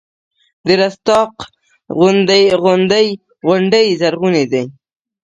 د 0.67 0.69
رستاق 0.79 1.33
غونډۍ 3.47 3.87
زرغونې 3.99 4.43
دي 4.51 4.63